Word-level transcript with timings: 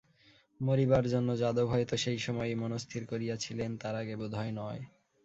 মরিবার 0.61 1.05
জন্য 1.09 1.29
যাদব 1.41 1.67
হয়তো 1.69 1.95
সেই 1.97 2.19
সময়েই 2.19 2.55
মনস্থির 2.55 3.03
করিয়াছিলেন, 3.07 3.71
তার 3.77 3.95
আগে 3.95 4.15
বোধহয় 4.21 4.53
নয়! 4.59 4.81